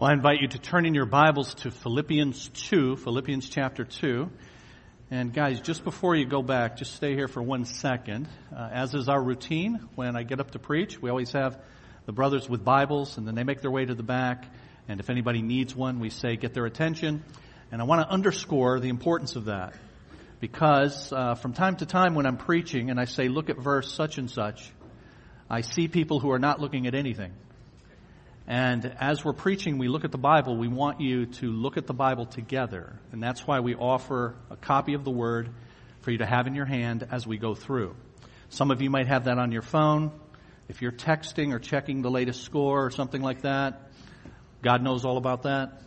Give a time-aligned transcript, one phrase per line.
[0.00, 4.30] Well, I invite you to turn in your Bibles to Philippians 2, Philippians chapter 2.
[5.10, 8.26] And guys, just before you go back, just stay here for one second.
[8.50, 11.60] Uh, as is our routine, when I get up to preach, we always have
[12.06, 14.46] the brothers with Bibles, and then they make their way to the back.
[14.88, 17.22] And if anybody needs one, we say get their attention.
[17.70, 19.74] And I want to underscore the importance of that.
[20.40, 23.92] Because uh, from time to time when I'm preaching and I say, look at verse
[23.92, 24.72] such and such,
[25.50, 27.34] I see people who are not looking at anything.
[28.46, 31.86] And as we're preaching, we look at the Bible, we want you to look at
[31.86, 32.98] the Bible together.
[33.12, 35.50] And that's why we offer a copy of the Word
[36.00, 37.94] for you to have in your hand as we go through.
[38.48, 40.10] Some of you might have that on your phone.
[40.68, 43.90] If you're texting or checking the latest score or something like that,
[44.62, 45.82] God knows all about that.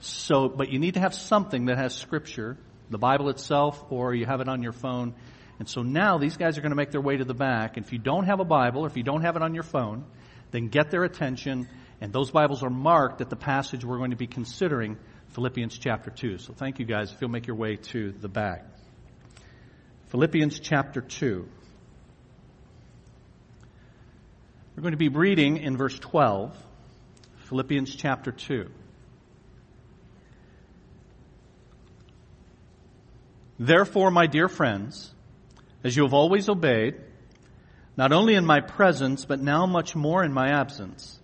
[0.00, 2.56] So, but you need to have something that has scripture,
[2.88, 5.14] the Bible itself, or you have it on your phone.
[5.58, 7.76] And so now these guys are going to make their way to the back.
[7.76, 9.62] And if you don't have a Bible, or if you don't have it on your
[9.62, 10.06] phone,
[10.50, 11.68] then get their attention.
[12.00, 14.96] And those Bibles are marked at the passage we're going to be considering,
[15.30, 16.38] Philippians chapter 2.
[16.38, 18.64] So thank you guys if you'll make your way to the back.
[20.08, 21.48] Philippians chapter 2.
[24.76, 26.56] We're going to be reading in verse 12,
[27.48, 28.70] Philippians chapter 2.
[33.58, 35.12] Therefore, my dear friends,
[35.84, 36.94] as you have always obeyed,
[37.96, 41.18] not only in my presence, but now much more in my absence.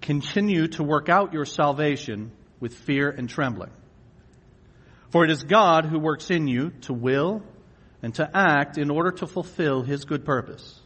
[0.00, 3.70] Continue to work out your salvation with fear and trembling.
[5.10, 7.42] For it is God who works in you to will
[8.02, 10.80] and to act in order to fulfill his good purpose.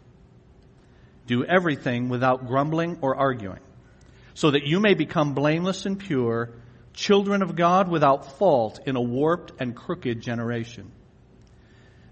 [1.27, 3.61] Do everything without grumbling or arguing,
[4.35, 6.51] so that you may become blameless and pure,
[6.95, 10.91] children of God without fault in a warped and crooked generation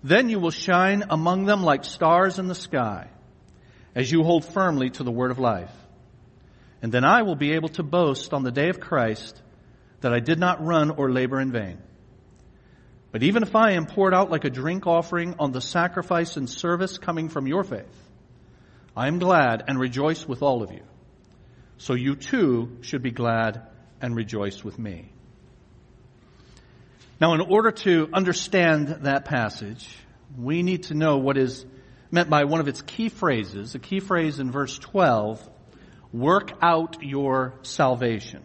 [0.03, 3.09] then you will shine among them like stars in the sky
[3.95, 5.73] as you hold firmly to the word of life.
[6.83, 9.41] And then I will be able to boast on the day of Christ
[10.03, 11.79] that I did not run or labor in vain.
[13.11, 16.49] But even if I am poured out like a drink offering on the sacrifice and
[16.51, 17.97] service coming from your faith,
[18.95, 20.83] I am glad and rejoice with all of you.
[21.79, 23.63] So you too should be glad
[24.01, 25.13] and rejoice with me.
[27.19, 29.89] Now, in order to understand that passage,
[30.37, 31.65] we need to know what is
[32.11, 35.49] meant by one of its key phrases, a key phrase in verse 12,
[36.13, 38.43] work out your salvation.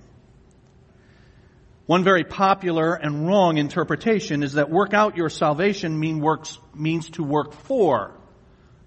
[1.86, 7.10] One very popular and wrong interpretation is that work out your salvation mean works, means
[7.12, 8.18] to work for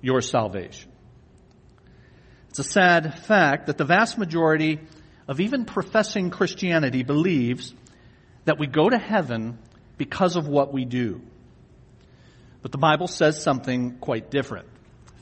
[0.01, 0.91] your salvation.
[2.49, 4.81] It's a sad fact that the vast majority
[5.29, 7.75] of even professing Christianity believes
[8.47, 9.59] that we go to heaven
[9.97, 11.21] because of what we do.
[12.63, 14.69] But the Bible says something quite different.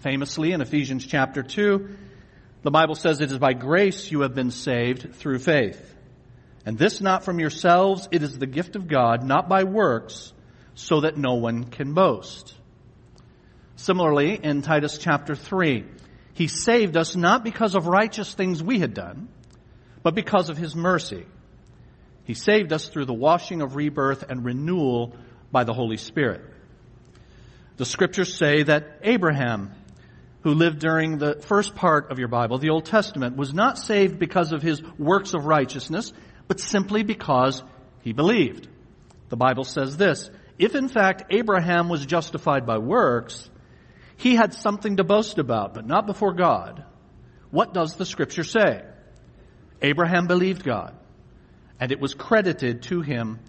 [0.03, 1.97] Famously in Ephesians chapter 2,
[2.63, 5.95] the Bible says it is by grace you have been saved through faith.
[6.65, 10.33] And this not from yourselves, it is the gift of God, not by works,
[10.75, 12.55] so that no one can boast.
[13.77, 15.85] Similarly, in Titus chapter 3,
[16.35, 19.29] he saved us not because of righteous things we had done,
[20.03, 21.27] but because of his mercy.
[22.25, 25.17] He saved us through the washing of rebirth and renewal
[25.51, 26.43] by the Holy Spirit.
[27.77, 29.73] The scriptures say that Abraham,
[30.43, 34.19] who lived during the first part of your Bible, the Old Testament, was not saved
[34.19, 36.13] because of his works of righteousness,
[36.47, 37.63] but simply because
[38.03, 38.69] he believed.
[39.31, 43.49] The Bible says this, if in fact Abraham was justified by works,
[44.17, 46.85] he had something to boast about, but not before God.
[47.51, 48.83] What does the scripture say?
[49.81, 50.95] Abraham believed God
[51.83, 53.41] and it was credited to him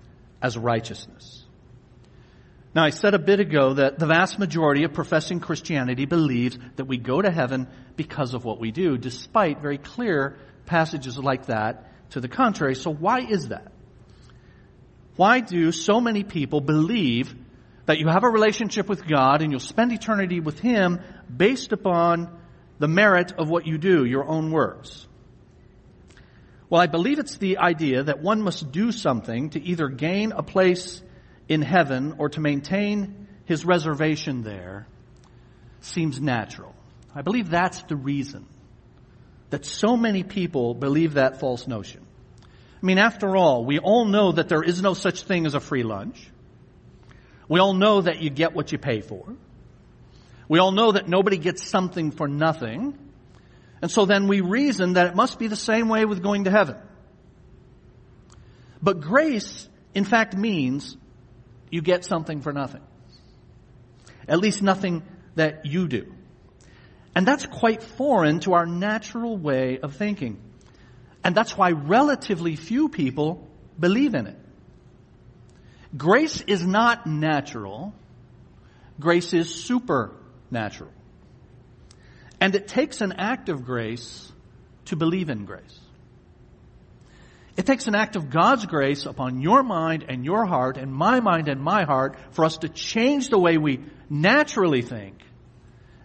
[0.41, 1.45] as righteousness.
[2.73, 6.85] Now I said a bit ago that the vast majority of professing Christianity believes that
[6.85, 10.35] we go to heaven because of what we do, despite very clear
[10.65, 12.73] passages like that to the contrary.
[12.73, 13.71] So why is that?
[15.15, 17.35] Why do so many people believe
[17.85, 21.01] that you have a relationship with God and you'll spend eternity with Him
[21.37, 22.35] based upon
[22.79, 25.07] the merit of what you do, your own works?
[26.73, 30.41] Well, I believe it's the idea that one must do something to either gain a
[30.41, 31.03] place
[31.47, 34.87] in heaven or to maintain his reservation there
[35.81, 36.73] seems natural.
[37.13, 38.47] I believe that's the reason
[39.51, 42.03] that so many people believe that false notion.
[42.41, 45.59] I mean, after all, we all know that there is no such thing as a
[45.59, 46.27] free lunch.
[47.47, 49.35] We all know that you get what you pay for.
[50.49, 52.97] We all know that nobody gets something for nothing.
[53.83, 56.49] And so then we reason that it must be the same way with going to
[56.49, 56.77] heaven.
[58.81, 60.95] But grace, in fact, means
[61.69, 62.79] you get something for nothing.
[64.25, 65.03] At least nothing
[65.35, 66.13] that you do.
[67.13, 70.39] And that's quite foreign to our natural way of thinking.
[71.21, 73.45] And that's why relatively few people
[73.77, 74.39] believe in it.
[75.97, 77.93] Grace is not natural.
[78.97, 80.93] Grace is supernatural.
[82.43, 84.29] And it takes an act of grace
[84.87, 85.79] to believe in grace.
[87.55, 91.21] It takes an act of God's grace upon your mind and your heart and my
[91.21, 95.21] mind and my heart for us to change the way we naturally think.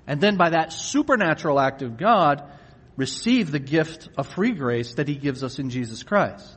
[0.07, 2.49] And then by that supernatural act of God,
[2.97, 6.57] receive the gift of free grace that He gives us in Jesus Christ.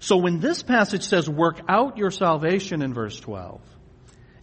[0.00, 3.60] So when this passage says work out your salvation in verse 12,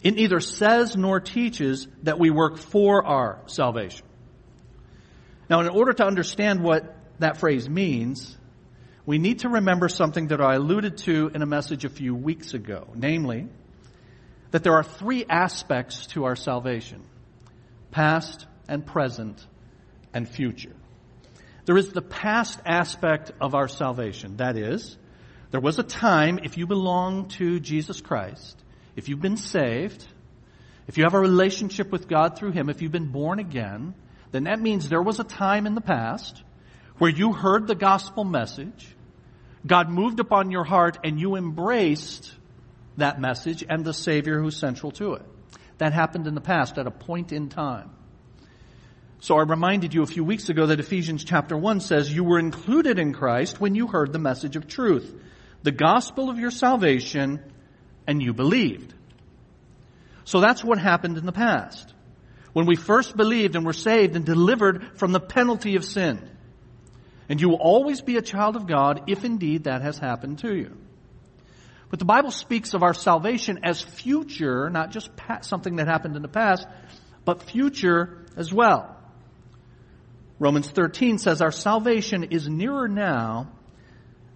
[0.01, 4.05] it neither says nor teaches that we work for our salvation.
[5.49, 8.37] Now in order to understand what that phrase means,
[9.05, 12.53] we need to remember something that I alluded to in a message a few weeks
[12.53, 13.47] ago, namely,
[14.51, 17.03] that there are three aspects to our salvation.
[17.91, 19.45] Past and present
[20.13, 20.75] and future.
[21.65, 24.37] There is the past aspect of our salvation.
[24.37, 24.97] That is,
[25.51, 28.57] there was a time, if you belong to Jesus Christ,
[28.95, 30.05] if you've been saved,
[30.87, 33.93] if you have a relationship with God through Him, if you've been born again,
[34.33, 36.43] then that means there was a time in the past
[36.97, 38.95] where you heard the gospel message,
[39.65, 42.33] God moved upon your heart, and you embraced
[42.97, 45.21] that message and the Savior who's central to it.
[45.77, 47.91] That happened in the past at a point in time.
[49.19, 52.39] So I reminded you a few weeks ago that Ephesians chapter 1 says you were
[52.39, 55.15] included in Christ when you heard the message of truth
[55.61, 57.39] the gospel of your salvation
[58.05, 58.93] and you believed.
[60.25, 61.93] So that's what happened in the past.
[62.53, 66.29] When we first believed and were saved and delivered from the penalty of sin.
[67.27, 70.55] And you will always be a child of God if indeed that has happened to
[70.55, 70.77] you.
[71.89, 75.09] But the Bible speaks of our salvation as future, not just
[75.41, 76.67] something that happened in the past,
[77.25, 78.97] but future as well.
[80.39, 83.51] Romans 13 says our salvation is nearer now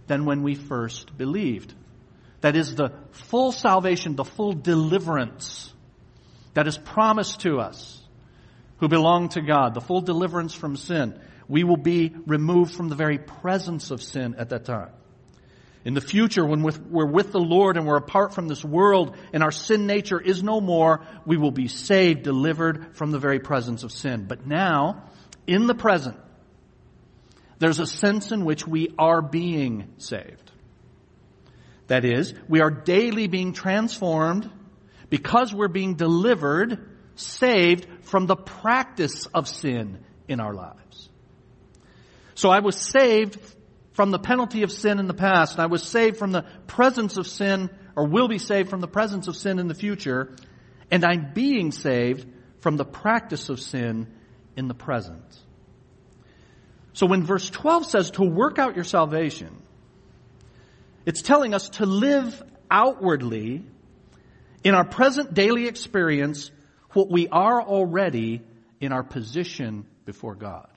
[0.07, 1.73] than when we first believed.
[2.41, 5.73] That is the full salvation, the full deliverance
[6.53, 7.96] that is promised to us
[8.79, 11.19] who belong to God, the full deliverance from sin.
[11.47, 14.91] We will be removed from the very presence of sin at that time.
[15.85, 19.41] In the future, when we're with the Lord and we're apart from this world and
[19.41, 23.83] our sin nature is no more, we will be saved, delivered from the very presence
[23.83, 24.25] of sin.
[24.27, 25.03] But now,
[25.45, 26.17] in the present,
[27.59, 30.51] there's a sense in which we are being saved.
[31.87, 34.51] That is, we are daily being transformed
[35.09, 41.09] because we're being delivered, saved from the practice of sin in our lives.
[42.35, 43.39] So I was saved
[43.93, 45.53] from the penalty of sin in the past.
[45.53, 48.87] and I was saved from the presence of sin, or will be saved from the
[48.87, 50.35] presence of sin in the future.
[50.91, 52.27] And I'm being saved
[52.59, 54.07] from the practice of sin
[54.55, 55.23] in the present.
[56.93, 59.61] So when verse 12 says to work out your salvation,
[61.05, 63.63] it's telling us to live outwardly
[64.63, 66.51] in our present daily experience
[66.97, 68.41] what we are already
[68.81, 70.67] in our position before God.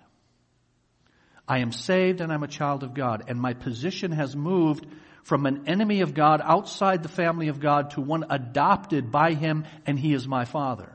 [1.48, 4.86] I am saved and I'm a child of God and my position has moved
[5.24, 9.64] from an enemy of God outside the family of God to one adopted by Him
[9.86, 10.92] and He is my Father.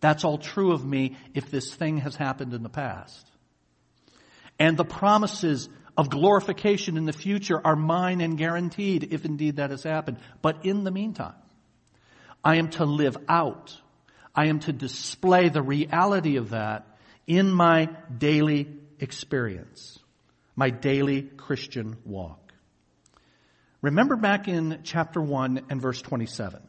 [0.00, 3.24] That's all true of me if this thing has happened in the past.
[4.58, 9.70] And the promises of glorification in the future are mine and guaranteed if indeed that
[9.70, 10.18] has happened.
[10.42, 11.36] But in the meantime,
[12.42, 13.80] I am to live out.
[14.36, 16.86] I am to display the reality of that
[17.26, 18.68] in my daily
[19.00, 19.98] experience,
[20.54, 22.52] my daily Christian walk.
[23.80, 26.60] Remember back in chapter 1 and verse 27.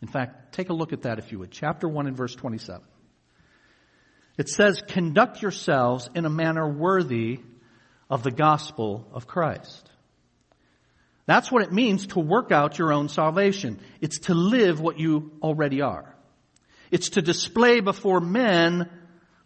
[0.00, 1.50] In fact, take a look at that if you would.
[1.50, 2.82] Chapter 1 and verse 27.
[4.38, 7.40] It says, conduct yourselves in a manner worthy
[8.08, 9.90] of the gospel of Christ.
[11.26, 13.80] That's what it means to work out your own salvation.
[14.00, 16.14] It's to live what you already are.
[16.90, 18.88] It's to display before men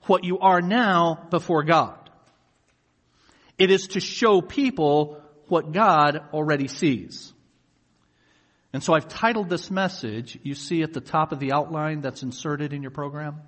[0.02, 1.98] what you are now before God.
[3.58, 7.32] It is to show people what God already sees.
[8.72, 12.22] And so I've titled this message, you see at the top of the outline that's
[12.22, 13.40] inserted in your program,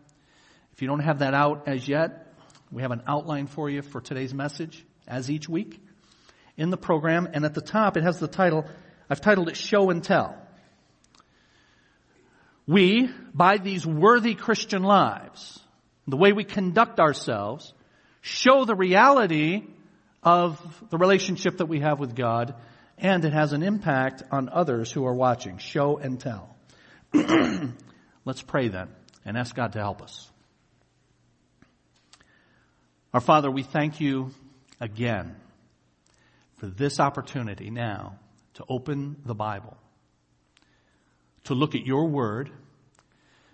[0.73, 2.35] if you don't have that out as yet,
[2.71, 5.81] we have an outline for you for today's message, as each week,
[6.57, 7.29] in the program.
[7.33, 8.67] And at the top, it has the title,
[9.09, 10.37] I've titled it Show and Tell.
[12.67, 15.61] We, by these worthy Christian lives,
[16.07, 17.73] the way we conduct ourselves,
[18.21, 19.65] show the reality
[20.23, 20.59] of
[20.91, 22.55] the relationship that we have with God,
[22.97, 25.59] and it has an impact on others who are watching.
[25.59, 26.57] Show and tell.
[28.25, 28.89] Let's pray then
[29.25, 30.31] and ask God to help us.
[33.13, 34.31] Our Father, we thank you
[34.81, 35.37] again
[36.57, 38.19] for this opportunity now
[38.55, 39.77] to open the Bible,
[41.45, 42.51] to look at your word,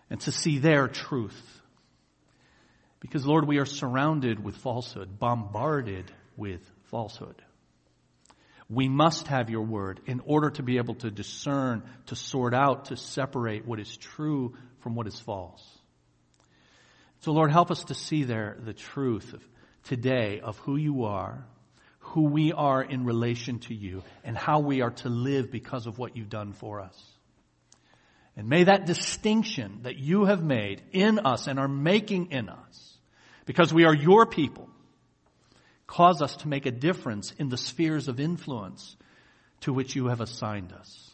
[0.09, 1.61] and to see their truth.
[3.01, 7.43] Because Lord, we are surrounded with falsehood, bombarded with falsehood.
[8.69, 12.87] We must have your word in order to be able to discern, to sort out,
[12.87, 15.65] to separate what is true from what is false.
[17.21, 19.43] So Lord, help us to see there the truth of
[19.85, 21.45] today of who you are,
[21.99, 25.99] who we are in relation to you, and how we are to live because of
[25.99, 26.97] what you've done for us.
[28.37, 32.97] And may that distinction that you have made in us and are making in us,
[33.45, 34.69] because we are your people,
[35.87, 38.97] cause us to make a difference in the spheres of influence
[39.61, 41.11] to which you have assigned us.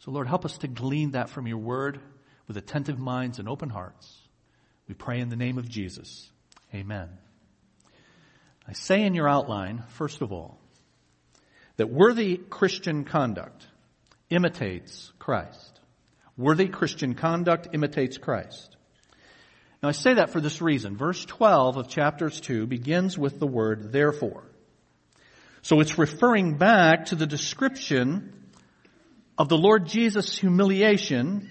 [0.00, 2.00] So Lord, help us to glean that from your word
[2.46, 4.16] with attentive minds and open hearts.
[4.86, 6.30] We pray in the name of Jesus.
[6.74, 7.08] Amen.
[8.66, 10.58] I say in your outline, first of all,
[11.76, 13.66] that worthy Christian conduct
[14.30, 15.77] imitates Christ.
[16.38, 18.76] Worthy Christian conduct imitates Christ.
[19.82, 20.96] Now I say that for this reason.
[20.96, 24.44] Verse 12 of chapters 2 begins with the word therefore.
[25.62, 28.32] So it's referring back to the description
[29.36, 31.50] of the Lord Jesus' humiliation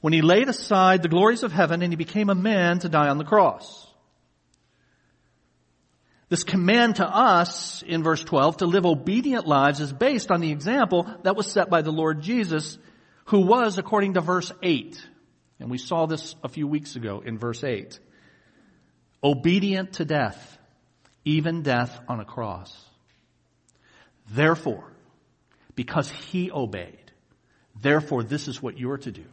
[0.00, 3.08] when he laid aside the glories of heaven and he became a man to die
[3.08, 3.86] on the cross.
[6.30, 10.50] This command to us in verse 12 to live obedient lives is based on the
[10.50, 12.78] example that was set by the Lord Jesus,
[13.28, 15.06] who was, according to verse 8,
[15.60, 17.98] and we saw this a few weeks ago in verse 8.
[19.22, 20.58] Obedient to death,
[21.26, 22.74] even death on a cross.
[24.30, 24.90] Therefore,
[25.74, 27.12] because he obeyed,
[27.78, 29.26] therefore this is what you're to do.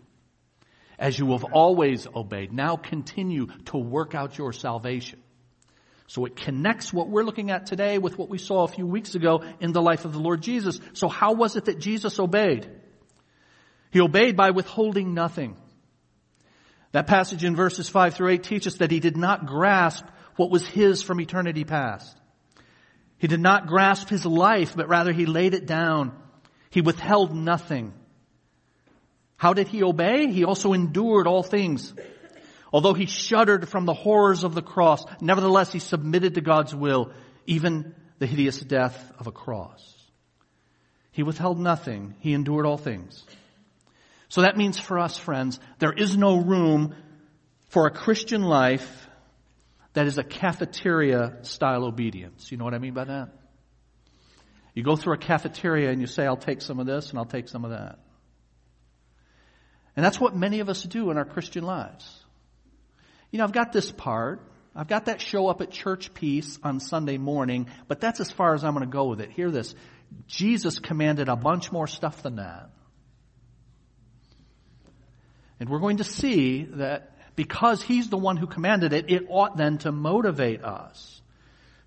[1.00, 5.20] As you have always obeyed, now continue to work out your salvation.
[6.08, 9.16] So it connects what we're looking at today with what we saw a few weeks
[9.16, 10.82] ago in the life of the Lord Jesus.
[10.94, 12.70] So how was it that Jesus obeyed?
[13.96, 15.56] He obeyed by withholding nothing.
[16.92, 20.04] That passage in verses 5 through 8 teaches that he did not grasp
[20.36, 22.14] what was his from eternity past.
[23.20, 26.12] He did not grasp his life, but rather he laid it down.
[26.72, 27.94] He withheld nothing.
[29.38, 30.30] How did he obey?
[30.30, 31.94] He also endured all things.
[32.74, 37.14] Although he shuddered from the horrors of the cross, nevertheless he submitted to God's will,
[37.46, 39.96] even the hideous death of a cross.
[41.14, 42.16] He withheld nothing.
[42.20, 43.24] He endured all things.
[44.29, 46.96] So that means for us, friends, there is no room
[47.70, 49.08] for a Christian life
[49.94, 52.51] that is a cafeteria style obedience.
[52.51, 53.29] You know what I mean by that?
[54.74, 57.25] You go through a cafeteria and you say, I'll take some of this and I'll
[57.25, 58.00] take some of that.
[59.96, 62.24] And that's what many of us do in our Christian lives.
[63.32, 64.41] You know, I've got this part.
[64.75, 68.53] I've got that show up at church piece on Sunday morning, but that's as far
[68.53, 69.32] as I'm going to go with it.
[69.32, 69.74] Hear this.
[70.27, 72.72] Jesus commanded a bunch more stuff than that.
[75.60, 79.58] And we're going to see that because he's the one who commanded it, it ought
[79.58, 81.22] then to motivate us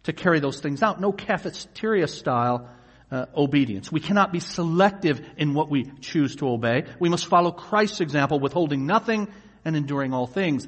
[0.04, 1.00] to carry those things out.
[1.00, 2.70] No cafeteria style
[3.10, 3.90] uh, obedience.
[3.90, 6.84] We cannot be selective in what we choose to obey.
[6.98, 9.28] We must follow Christ's example, withholding nothing
[9.64, 10.66] and enduring all things.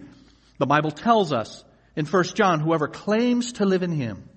[0.59, 1.65] The Bible tells us
[1.97, 4.29] in 1 John, whoever claims to live in him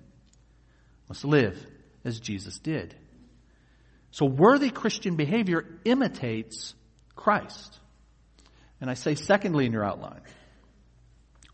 [1.08, 1.58] must live
[2.04, 2.94] as Jesus did.
[4.10, 6.74] So worthy Christian behavior imitates
[7.16, 7.78] Christ.
[8.80, 10.20] And I say secondly in your outline,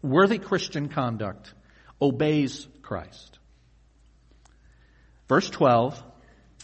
[0.02, 1.52] worthy Christian conduct
[2.00, 3.38] obeys Christ.
[5.28, 6.02] Verse 12,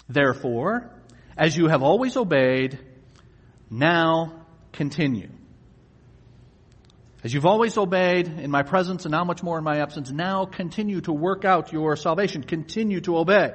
[0.09, 0.91] therefore,
[1.37, 2.79] as you have always obeyed,
[3.71, 5.29] now continue.
[7.23, 10.47] As you've always obeyed in my presence and now much more in my absence, now
[10.47, 12.43] continue to work out your salvation.
[12.43, 13.53] Continue to obey.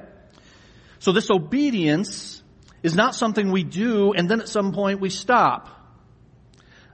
[1.00, 2.44] So this obedience
[2.84, 5.70] is not something we do and then at some point we stop.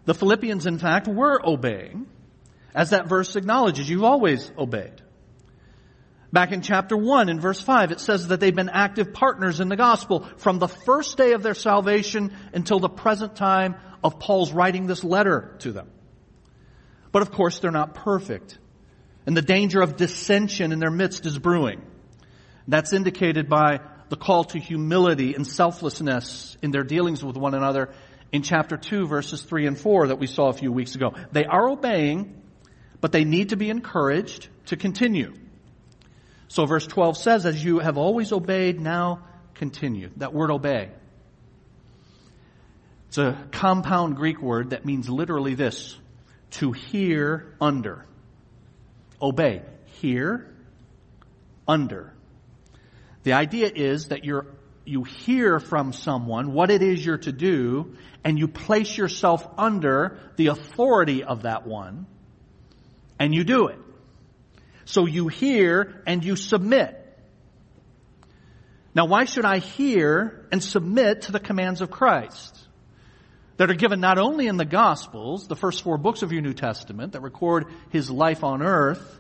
[0.08, 2.08] The Philippians, in fact, were obeying,
[2.74, 3.90] as that verse acknowledges.
[3.90, 5.02] You've always obeyed.
[6.32, 9.68] Back in chapter 1 in verse 5, it says that they've been active partners in
[9.68, 14.54] the gospel from the first day of their salvation until the present time of Paul's
[14.54, 15.90] writing this letter to them.
[17.12, 18.58] But of course, they're not perfect.
[19.26, 21.82] And the danger of dissension in their midst is brewing.
[22.66, 27.90] That's indicated by the call to humility and selflessness in their dealings with one another
[28.32, 31.14] in chapter 2 verses 3 and 4 that we saw a few weeks ago.
[31.32, 32.42] They are obeying,
[33.02, 35.34] but they need to be encouraged to continue.
[36.48, 40.10] So verse 12 says, as you have always obeyed, now continue.
[40.18, 40.92] That word obey.
[43.08, 45.98] It's a compound Greek word that means literally this,
[46.52, 48.06] to hear under.
[49.22, 49.62] Obey.
[50.02, 50.54] Hear,
[51.68, 52.14] under.
[53.24, 54.46] The idea is that you're,
[54.88, 60.20] you hear from someone what it is you're to do, and you place yourself under
[60.36, 62.06] the authority of that one,
[63.20, 63.80] and you do it.
[64.86, 67.04] So you hear and you submit.
[68.96, 72.58] Now why should I hear and submit to the commands of Christ?
[73.58, 76.54] That are given not only in the Gospels, the first four books of your New
[76.54, 79.20] Testament that record His life on earth.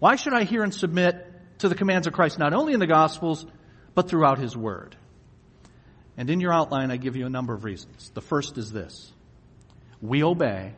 [0.00, 2.86] Why should I hear and submit to the commands of Christ not only in the
[2.86, 3.46] Gospels,
[3.94, 4.96] but throughout His Word?
[6.16, 8.10] And in your outline, I give you a number of reasons.
[8.14, 9.12] The first is this.
[10.00, 10.74] We obey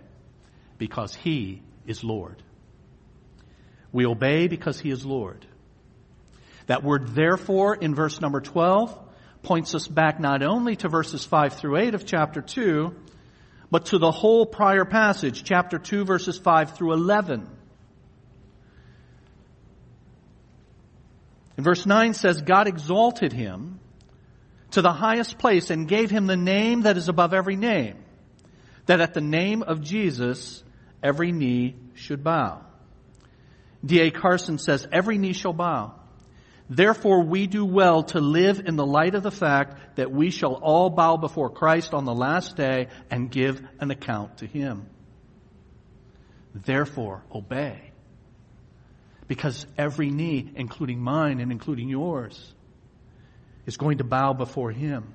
[0.78, 2.42] because He is Lord.
[3.92, 5.46] We obey because He is Lord.
[6.66, 8.98] That word therefore in verse number 12
[9.42, 12.94] points us back not only to verses 5 through 8 of chapter 2,
[13.70, 17.48] but to the whole prior passage, chapter 2 verses 5 through 11.
[21.56, 23.80] In verse 9 says, God exalted him
[24.72, 27.96] to the highest place and gave him the name that is above every name,
[28.86, 30.62] that at the name of Jesus
[31.02, 32.62] every knee should bow.
[33.84, 34.10] D.A.
[34.10, 35.94] Carson says, every knee shall bow
[36.68, 40.54] Therefore we do well to live in the light of the fact that we shall
[40.54, 44.86] all bow before Christ on the last day and give an account to Him.
[46.54, 47.85] Therefore obey.
[49.28, 52.54] Because every knee, including mine and including yours,
[53.66, 55.12] is going to bow before Him.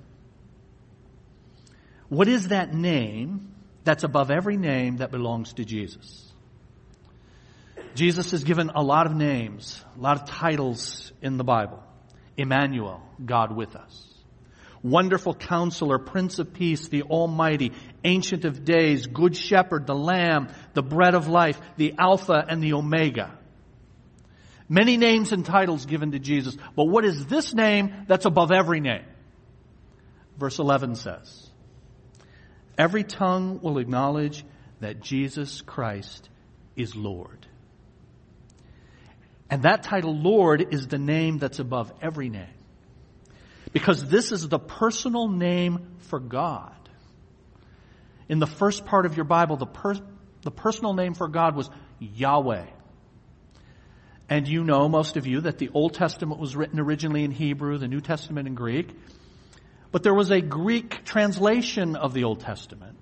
[2.10, 3.54] What is that name
[3.84, 6.32] that's above every name that belongs to Jesus?
[7.96, 11.82] Jesus is given a lot of names, a lot of titles in the Bible.
[12.38, 14.08] Emmanuel, God with us.
[14.84, 17.72] Wonderful Counselor, Prince of Peace, the Almighty,
[18.04, 22.74] Ancient of Days, Good Shepherd, the Lamb, the Bread of Life, the Alpha and the
[22.74, 23.38] Omega.
[24.72, 28.80] Many names and titles given to Jesus, but what is this name that's above every
[28.80, 29.04] name?
[30.38, 31.50] Verse 11 says,
[32.78, 34.46] Every tongue will acknowledge
[34.80, 36.30] that Jesus Christ
[36.78, 37.46] is Lord.
[39.50, 42.56] And that title, Lord, is the name that's above every name.
[43.74, 46.72] Because this is the personal name for God.
[48.30, 50.00] In the first part of your Bible, the, per-
[50.44, 51.70] the personal name for God was
[52.00, 52.68] Yahweh.
[54.32, 57.78] And you know, most of you, that the Old Testament was written originally in Hebrew,
[57.78, 58.88] the New Testament in Greek.
[59.92, 62.98] But there was a Greek translation of the Old Testament.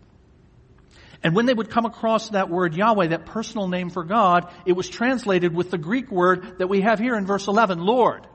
[1.21, 4.73] And when they would come across that word Yahweh, that personal name for God, it
[4.73, 8.25] was translated with the Greek word that we have here in verse 11, Lord.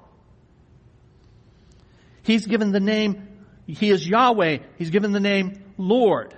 [2.22, 3.26] He's given the name,
[3.66, 6.32] He is Yahweh, He's given the name Lord.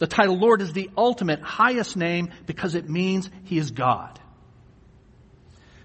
[0.00, 4.18] The title Lord is the ultimate, highest name because it means He is God.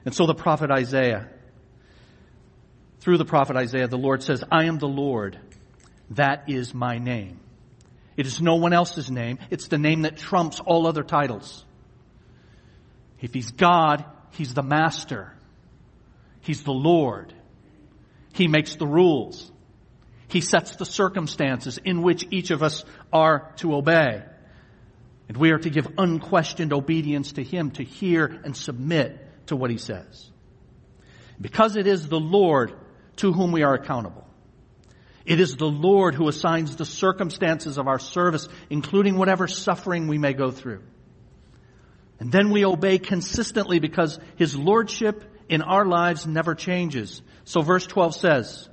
[0.06, 1.30] And so the prophet Isaiah,
[3.00, 5.40] through the prophet Isaiah, the Lord says, I am the Lord.
[6.12, 7.40] That is my name.
[8.18, 9.40] It is no one else's name.
[9.50, 11.64] It's the name that trumps all other titles.
[13.22, 15.34] If he's God, he's the master.
[16.42, 17.34] He's the Lord.
[18.34, 19.52] He makes the rules.
[20.28, 24.24] He sets the circumstances in which each of us are to obey.
[25.28, 29.70] And we are to give unquestioned obedience to Him, to hear and submit to what
[29.70, 30.32] He says.
[31.40, 32.74] Because it is the Lord
[33.18, 34.26] to whom we are accountable.
[35.26, 40.18] It is the Lord who assigns the circumstances of our service, including whatever suffering we
[40.18, 40.82] may go through.
[42.20, 47.22] And then we obey consistently because His Lordship in our lives never changes.
[47.44, 48.70] So verse 12 says,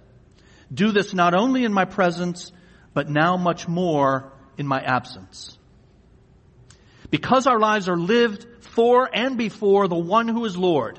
[0.72, 2.52] Do this not only in my presence,
[2.94, 5.55] but now much more in my absence.
[7.10, 10.98] Because our lives are lived for and before the one who is Lord,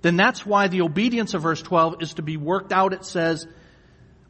[0.00, 3.46] then that's why the obedience of verse 12 is to be worked out, it says,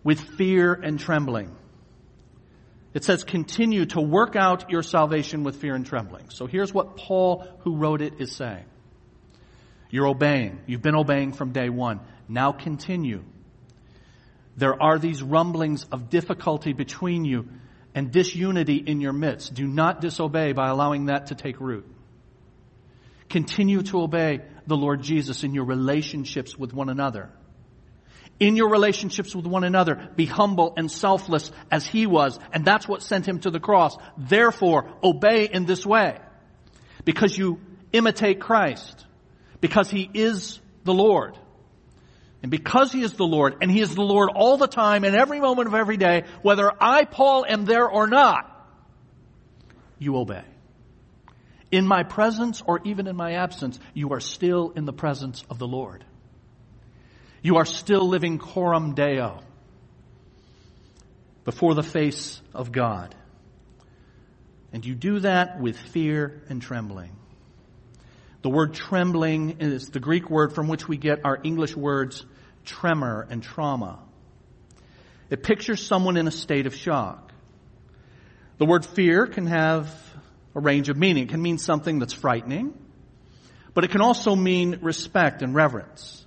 [0.05, 1.57] with fear and trembling.
[2.95, 6.29] It says continue to work out your salvation with fear and trembling.
[6.29, 8.65] So here's what Paul, who wrote it, is saying.
[9.89, 10.61] You're obeying.
[10.67, 12.01] You've been obeying from day one.
[12.29, 13.25] Now continue.
[14.57, 17.49] There are these rumblings of difficulty between you
[17.95, 19.55] and disunity in your midst.
[19.55, 21.87] Do not disobey by allowing that to take root.
[23.29, 27.31] Continue to obey the Lord Jesus in your relationships with one another
[28.43, 32.41] in your relationships with one another, be humble and selfless as he was.
[32.53, 33.97] And that's what sent him to the cross.
[34.19, 36.19] Therefore, obey in this way.
[37.05, 37.61] Because you
[37.93, 39.07] imitate Christ.
[39.61, 41.39] Because he is the Lord.
[42.43, 45.15] And because he is the Lord, and he is the Lord all the time and
[45.15, 48.49] every moment of every day, whether I, Paul, am there or not,
[49.99, 50.43] you obey.
[51.71, 55.59] In my presence or even in my absence, you are still in the presence of
[55.59, 56.05] the Lord.
[57.43, 59.41] You are still living coram deo
[61.45, 63.15] before the face of God.
[64.73, 67.17] And you do that with fear and trembling.
[68.43, 72.25] The word trembling is the Greek word from which we get our English words
[72.65, 73.99] tremor and trauma.
[75.31, 77.33] It pictures someone in a state of shock.
[78.59, 79.89] The word fear can have
[80.55, 81.25] a range of meaning.
[81.25, 82.75] It can mean something that's frightening,
[83.75, 86.25] but it can also mean respect and reverence.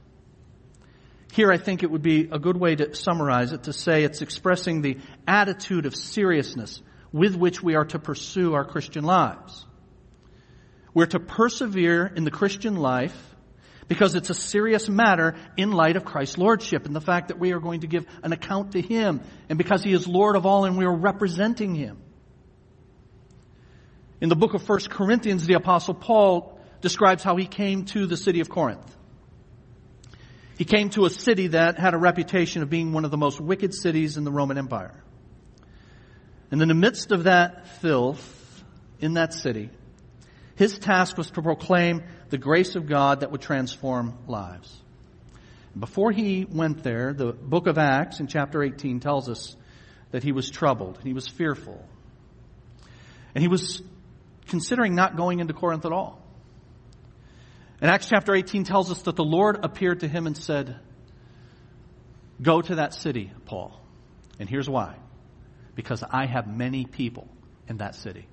[1.33, 4.21] Here I think it would be a good way to summarize it to say it's
[4.21, 9.65] expressing the attitude of seriousness with which we are to pursue our Christian lives.
[10.93, 13.34] We're to persevere in the Christian life
[13.87, 17.51] because it's a serious matter in light of Christ's Lordship and the fact that we
[17.53, 20.65] are going to give an account to Him and because He is Lord of all
[20.65, 21.97] and we are representing Him.
[24.21, 28.17] In the book of 1 Corinthians, the apostle Paul describes how he came to the
[28.17, 28.95] city of Corinth.
[30.57, 33.41] He came to a city that had a reputation of being one of the most
[33.41, 35.03] wicked cities in the Roman Empire.
[36.49, 38.63] And in the midst of that filth
[38.99, 39.69] in that city,
[40.55, 44.81] his task was to proclaim the grace of God that would transform lives.
[45.77, 49.55] Before he went there, the book of Acts in chapter 18 tells us
[50.11, 51.83] that he was troubled, he was fearful.
[53.33, 53.81] And he was
[54.47, 56.21] considering not going into Corinth at all.
[57.81, 60.79] And Acts chapter 18 tells us that the Lord appeared to him and said,
[62.41, 63.79] Go to that city, Paul.
[64.39, 64.95] And here's why.
[65.75, 67.27] Because I have many people
[67.67, 68.27] in that city.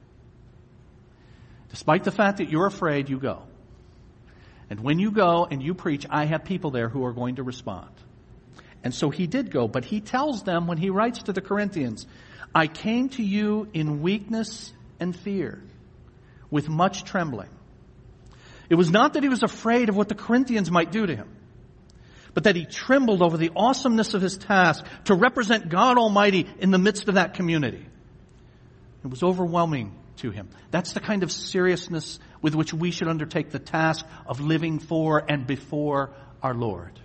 [1.71, 3.43] Despite the fact that you're afraid, you go.
[4.73, 7.43] And when you go and you preach, I have people there who are going to
[7.43, 7.91] respond.
[8.83, 12.07] And so he did go, but he tells them when he writes to the Corinthians,
[12.55, 15.63] I came to you in weakness and fear,
[16.51, 17.51] with much trembling.
[18.71, 21.29] It was not that he was afraid of what the Corinthians might do to him,
[22.33, 26.71] but that he trembled over the awesomeness of his task to represent God Almighty in
[26.71, 27.85] the midst of that community.
[29.05, 30.49] It was overwhelming to him.
[30.71, 35.25] That's the kind of seriousness with which we should undertake the task of living for
[35.27, 36.11] and before
[36.43, 36.99] our Lord.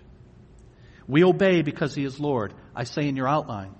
[1.07, 2.53] We obey because he is Lord.
[2.75, 3.73] I say in your outline,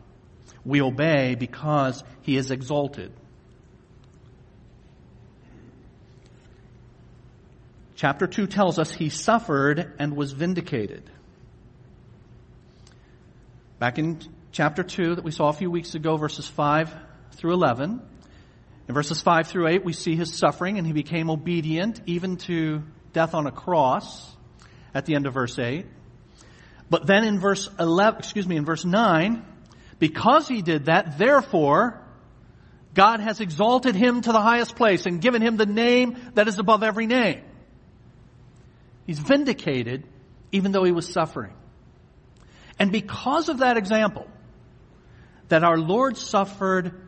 [0.63, 3.11] we obey because he is exalted.
[7.95, 11.09] Chapter 2 tells us he suffered and was vindicated.
[13.79, 14.19] Back in
[14.51, 16.93] chapter 2 that we saw a few weeks ago, verses 5
[17.33, 18.01] through 11,
[18.87, 22.83] in verses 5 through 8, we see his suffering, and he became obedient even to
[23.11, 24.35] death on a cross
[24.93, 25.85] at the end of verse 8.
[26.89, 29.45] But then in verse 11, excuse me, in verse 9,
[29.99, 32.01] because he did that, therefore,
[32.93, 36.57] God has exalted him to the highest place and given him the name that is
[36.57, 37.41] above every name.
[39.05, 40.05] He's vindicated
[40.51, 41.53] even though he was suffering.
[42.79, 44.27] And because of that example,
[45.49, 47.06] that our Lord suffered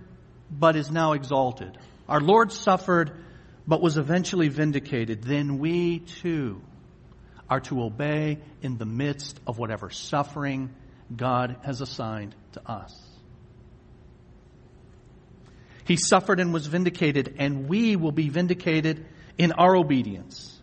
[0.51, 1.77] but is now exalted.
[2.07, 3.11] Our Lord suffered
[3.67, 5.23] but was eventually vindicated.
[5.23, 6.61] Then we too
[7.49, 10.73] are to obey in the midst of whatever suffering
[11.15, 12.95] God has assigned to us.
[15.85, 19.05] He suffered and was vindicated, and we will be vindicated
[19.37, 20.59] in our obedience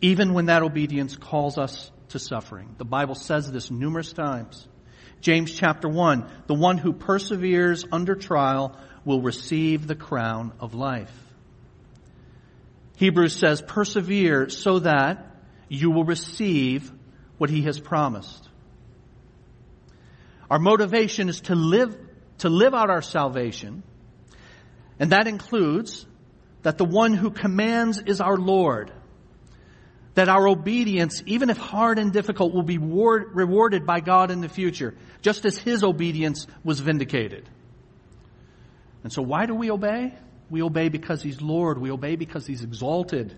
[0.00, 2.74] even when that obedience calls us to suffering.
[2.78, 4.66] The Bible says this numerous times.
[5.20, 11.10] James chapter 1, the one who perseveres under trial will receive the crown of life.
[12.98, 15.34] Hebrews says, persevere so that
[15.68, 16.92] you will receive
[17.38, 18.46] what he has promised.
[20.50, 21.96] Our motivation is to live,
[22.38, 23.82] to live out our salvation,
[25.00, 26.04] and that includes
[26.62, 28.92] that the one who commands is our Lord
[30.18, 34.48] that our obedience, even if hard and difficult, will be rewarded by God in the
[34.48, 37.48] future, just as His obedience was vindicated.
[39.02, 40.14] And so why do we obey?
[40.50, 41.78] We obey because He's Lord.
[41.78, 43.36] We obey because He's exalted.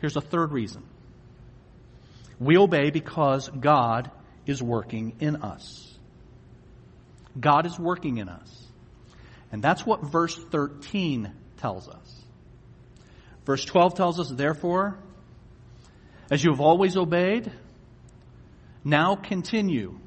[0.00, 0.84] Here's a third reason.
[2.38, 4.10] We obey because God
[4.44, 5.96] is working in us.
[7.38, 8.66] God is working in us.
[9.52, 12.24] And that's what verse 13 tells us.
[13.44, 14.98] Verse 12 tells us, therefore,
[16.30, 17.50] as you have always obeyed,
[18.84, 19.98] now continue,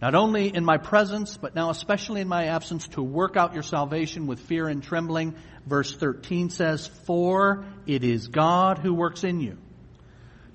[0.00, 3.62] not only in my presence, but now especially in my absence, to work out your
[3.62, 5.34] salvation with fear and trembling.
[5.66, 9.58] Verse 13 says, For it is God who works in you,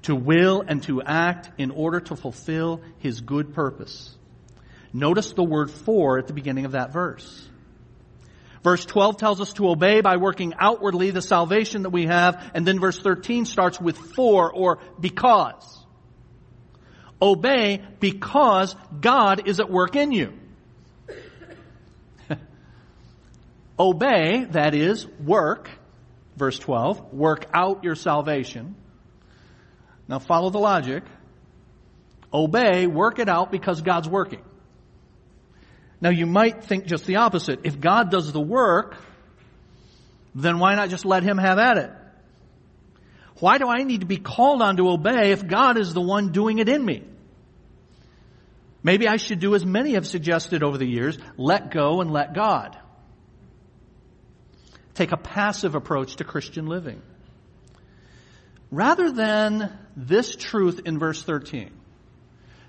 [0.03, 4.15] to will and to act in order to fulfill his good purpose.
[4.91, 7.47] Notice the word for at the beginning of that verse.
[8.63, 12.65] Verse 12 tells us to obey by working outwardly the salvation that we have, and
[12.65, 15.74] then verse 13 starts with for or because.
[17.25, 20.31] Obey because God is at work in you.
[23.79, 25.71] Obey, that is, work,
[26.37, 28.75] verse 12, work out your salvation.
[30.07, 31.03] Now follow the logic.
[32.31, 34.43] Obey, work it out because God's working.
[35.99, 37.61] Now you might think just the opposite.
[37.63, 38.97] If God does the work,
[40.35, 41.91] then why not just let Him have at it?
[43.39, 46.31] Why do I need to be called on to obey if God is the one
[46.31, 47.03] doing it in me?
[48.85, 52.35] Maybe I should do as many have suggested over the years, let go and let
[52.35, 52.77] God.
[54.93, 57.01] Take a passive approach to Christian living.
[58.69, 61.71] Rather than this truth in verse 13,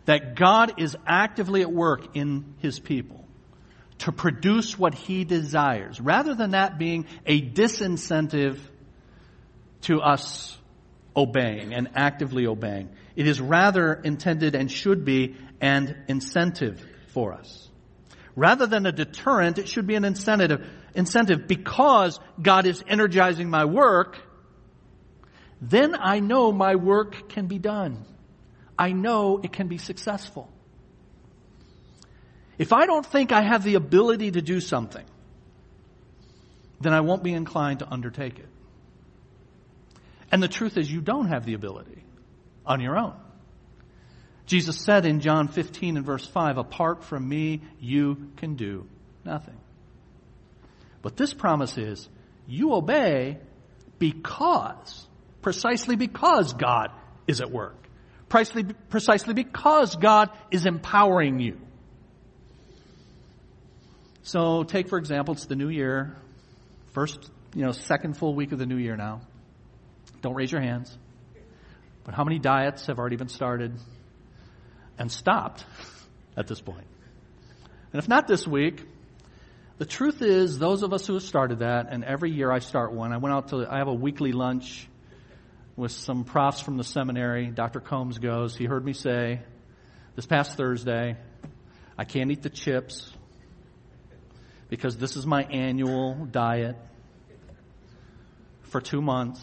[0.07, 3.23] that God is actively at work in His people
[3.99, 8.59] to produce what He desires, rather than that being a disincentive
[9.83, 10.57] to us
[11.15, 12.89] obeying and actively obeying.
[13.17, 17.69] It is rather intended and should be an incentive for us.
[18.35, 23.65] Rather than a deterrent, it should be an incentive, incentive because God is energizing my
[23.65, 24.19] work.
[25.61, 28.05] Then I know my work can be done.
[28.79, 30.51] I know it can be successful.
[32.59, 35.05] If I don't think I have the ability to do something,
[36.81, 38.49] then I won't be inclined to undertake it.
[40.31, 42.03] And the truth is, you don't have the ability
[42.67, 43.15] on your own.
[44.47, 48.87] Jesus said in John 15 and verse 5, apart from me, you can do
[49.25, 49.57] nothing.
[51.03, 52.09] But this promise is,
[52.47, 53.39] you obey
[53.99, 55.07] because,
[55.43, 56.91] precisely because God
[57.27, 57.77] is at work.
[58.29, 61.59] Precisely, precisely because God is empowering you.
[64.23, 66.17] So take for example, it's the new year,
[66.93, 69.21] first, you know, second full week of the new year now.
[70.23, 70.97] Don't raise your hands.
[72.05, 73.73] But how many diets have already been started
[74.99, 75.65] and stopped
[76.37, 76.87] at this point?
[77.93, 78.83] And if not this week,
[79.79, 82.93] the truth is, those of us who have started that, and every year I start
[82.93, 84.89] one, I went out to, I have a weekly lunch
[85.77, 87.49] with some profs from the seminary.
[87.49, 87.81] Dr.
[87.81, 89.43] Combs goes, he heard me say
[90.15, 91.17] this past Thursday,
[91.99, 93.13] I can't eat the chips
[94.69, 96.77] because this is my annual diet
[98.63, 99.41] for two months.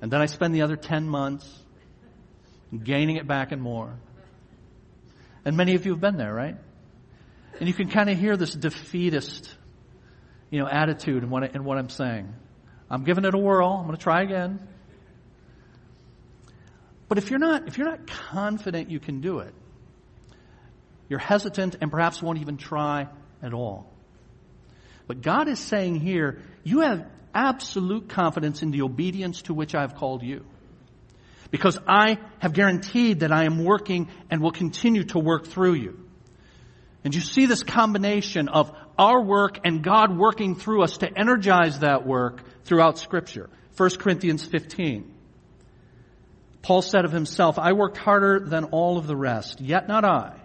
[0.00, 1.46] And then I spend the other 10 months
[2.76, 3.94] gaining it back and more.
[5.44, 6.56] And many of you have been there, right?
[7.58, 9.54] And you can kind of hear this defeatist,
[10.50, 12.32] you know, attitude in what, in what I'm saying.
[12.90, 13.70] I'm giving it a whirl.
[13.70, 14.60] I'm going to try again.
[17.08, 19.54] But if you're not, if you're not confident you can do it,
[21.08, 23.08] you're hesitant and perhaps won't even try
[23.42, 23.90] at all.
[25.06, 29.80] But God is saying here, you have absolute confidence in the obedience to which I
[29.80, 30.44] have called you.
[31.50, 35.98] Because I have guaranteed that I am working and will continue to work through you.
[37.04, 41.78] And you see this combination of our work and God working through us to energize
[41.78, 43.48] that work throughout scripture.
[43.76, 45.14] 1 Corinthians 15.
[46.62, 50.36] Paul said of himself, I worked harder than all of the rest, yet not I,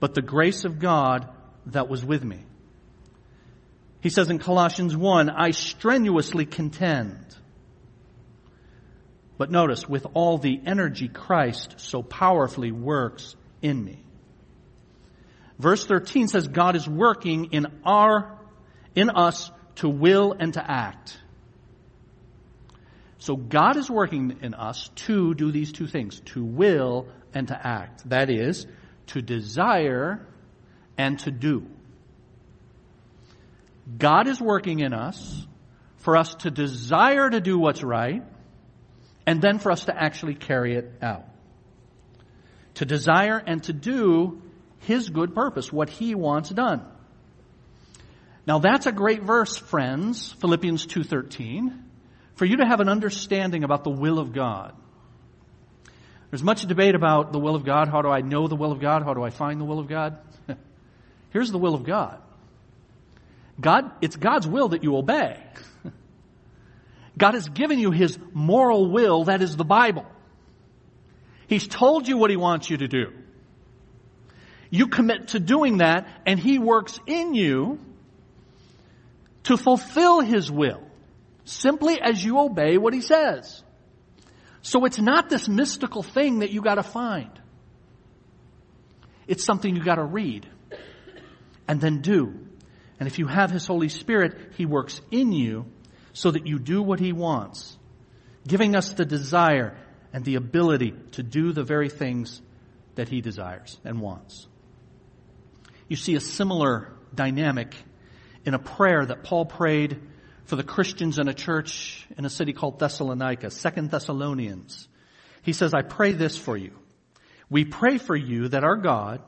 [0.00, 1.28] but the grace of God
[1.66, 2.44] that was with me.
[4.00, 7.24] He says in Colossians 1, I strenuously contend.
[9.40, 14.04] But notice, with all the energy Christ so powerfully works in me.
[15.58, 18.38] Verse 13 says God is working in our,
[18.94, 21.18] in us to will and to act.
[23.16, 27.66] So God is working in us to do these two things, to will and to
[27.66, 28.10] act.
[28.10, 28.66] That is,
[29.06, 30.20] to desire
[30.98, 31.66] and to do.
[33.96, 35.46] God is working in us
[35.96, 38.22] for us to desire to do what's right
[39.26, 41.24] and then for us to actually carry it out.
[42.74, 44.40] To desire and to do
[44.80, 46.84] His good purpose, what He wants done.
[48.46, 51.78] Now that's a great verse, friends, Philippians 2.13,
[52.34, 54.74] for you to have an understanding about the will of God.
[56.30, 57.88] There's much debate about the will of God.
[57.88, 59.02] How do I know the will of God?
[59.02, 60.18] How do I find the will of God?
[61.30, 62.20] Here's the will of God.
[63.60, 65.36] God, it's God's will that you obey.
[67.20, 70.06] God has given you His moral will, that is the Bible.
[71.46, 73.12] He's told you what He wants you to do.
[74.70, 77.78] You commit to doing that, and He works in you
[79.44, 80.82] to fulfill His will,
[81.44, 83.62] simply as you obey what He says.
[84.62, 87.30] So it's not this mystical thing that you gotta find.
[89.28, 90.48] It's something you gotta read
[91.68, 92.46] and then do
[92.98, 95.64] and if you have His Holy Spirit, He works in you
[96.12, 97.76] so that you do what He wants,
[98.46, 99.76] giving us the desire
[100.12, 102.40] and the ability to do the very things
[102.96, 104.46] that he desires and wants.
[105.88, 107.74] You see a similar dynamic
[108.44, 110.00] in a prayer that Paul prayed
[110.44, 114.88] for the Christians in a church in a city called Thessalonica, Second Thessalonians.
[115.42, 116.72] He says, I pray this for you.
[117.48, 119.22] We pray for you that our God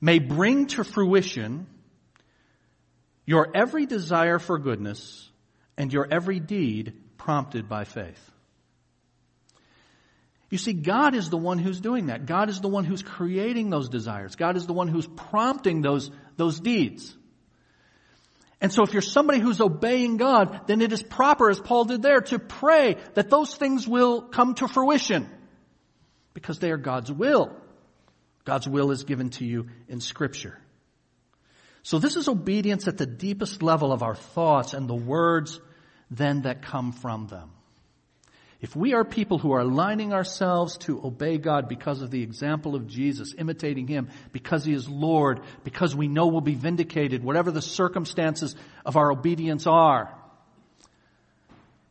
[0.00, 1.66] may bring to fruition
[3.26, 5.29] your every desire for goodness
[5.80, 8.30] and your every deed prompted by faith.
[10.50, 12.26] You see, God is the one who's doing that.
[12.26, 14.36] God is the one who's creating those desires.
[14.36, 17.16] God is the one who's prompting those, those deeds.
[18.60, 22.02] And so if you're somebody who's obeying God, then it is proper, as Paul did
[22.02, 25.30] there, to pray that those things will come to fruition.
[26.34, 27.56] Because they are God's will.
[28.44, 30.58] God's will is given to you in scripture.
[31.82, 35.58] So this is obedience at the deepest level of our thoughts and the words
[36.10, 37.50] then that come from them.
[38.60, 42.74] If we are people who are aligning ourselves to obey God because of the example
[42.74, 47.50] of Jesus, imitating Him, because He is Lord, because we know we'll be vindicated, whatever
[47.50, 50.14] the circumstances of our obedience are,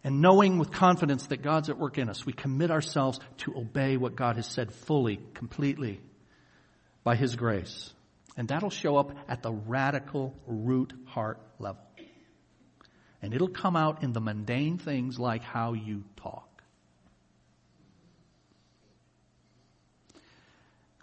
[0.03, 3.97] and knowing with confidence that God's at work in us, we commit ourselves to obey
[3.97, 5.99] what God has said fully, completely,
[7.03, 7.91] by His grace.
[8.38, 11.39] And that'll show up at the radical root heart.
[13.21, 16.49] And it'll come out in the mundane things like how you talk.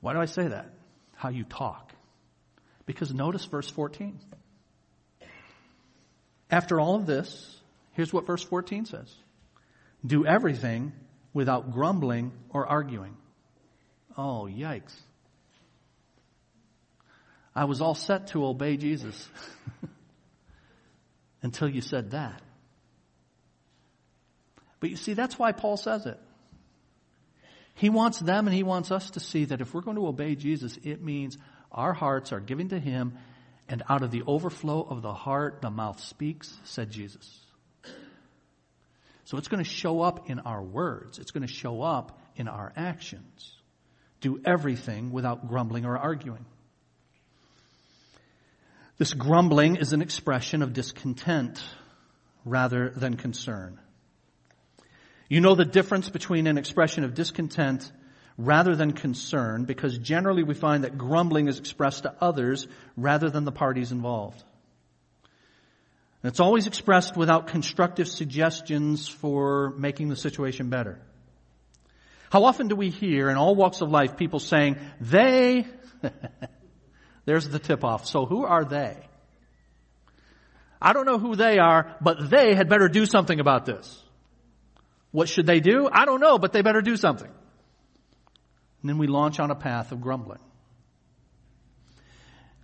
[0.01, 0.71] Why do I say that?
[1.15, 1.93] How you talk.
[2.87, 4.19] Because notice verse 14.
[6.51, 7.61] After all of this,
[7.93, 9.13] here's what verse 14 says.
[10.05, 10.93] Do everything
[11.35, 13.17] without grumbling or arguing.
[14.17, 14.95] Oh, yikes.
[17.55, 19.29] I was all set to obey Jesus
[21.47, 22.43] until you said that.
[24.81, 26.19] But you see, that's why Paul says it.
[27.75, 30.35] He wants them and He wants us to see that if we're going to obey
[30.35, 31.39] Jesus, it means
[31.71, 33.17] our hearts are giving to Him
[33.69, 37.41] and out of the overflow of the heart, the mouth speaks, said Jesus.
[39.25, 41.21] So it's going to show up in our words.
[41.21, 43.55] It's going to show up in our actions.
[44.21, 46.45] Do everything without grumbling or arguing.
[48.99, 51.63] This grumbling is an expression of discontent
[52.45, 53.79] rather than concern.
[55.29, 57.91] You know the difference between an expression of discontent
[58.39, 63.45] rather than concern because generally we find that grumbling is expressed to others rather than
[63.45, 64.43] the parties involved.
[66.23, 70.99] And it's always expressed without constructive suggestions for making the situation better.
[72.31, 75.67] How often do we hear in all walks of life people saying, they,
[77.27, 78.07] there's the tip off.
[78.07, 78.97] So who are they?
[80.81, 84.03] I don't know who they are, but they had better do something about this.
[85.11, 85.89] What should they do?
[85.91, 87.31] I don't know, but they better do something.
[88.83, 90.41] And then we launch on a path of grumbling.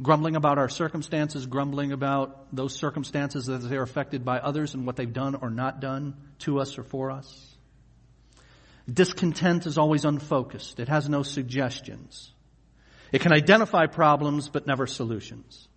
[0.01, 4.97] Grumbling about our circumstances, grumbling about those circumstances that they're affected by others and what
[4.97, 7.49] they've done or not done to us or for us.
[8.93, 10.81] Discontent is always unfocused.
[10.81, 12.33] It has no suggestions.
[13.13, 15.69] It can identify problems but never solutions.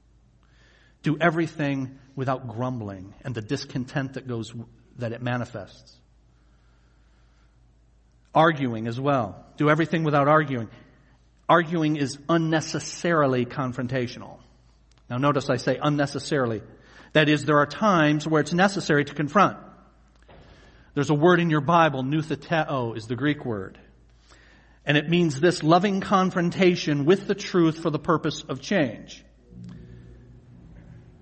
[1.03, 4.53] Do everything without grumbling and the discontent that goes,
[4.97, 5.97] that it manifests.
[8.33, 9.45] Arguing as well.
[9.57, 10.69] Do everything without arguing.
[11.47, 14.39] Arguing is unnecessarily confrontational.
[15.09, 16.63] Now notice I say unnecessarily.
[17.13, 19.57] That is, there are times where it's necessary to confront.
[20.95, 23.77] There's a word in your Bible, noutheteo is the Greek word.
[24.85, 29.23] And it means this loving confrontation with the truth for the purpose of change.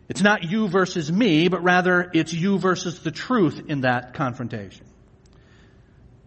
[0.09, 4.85] It's not you versus me, but rather it's you versus the truth in that confrontation.